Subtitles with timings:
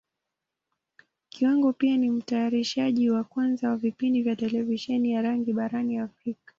[1.29, 6.37] Kiwango pia ni Mtayarishaji wa kwanza wa vipindi vya Televisheni ya rangi barani Africa.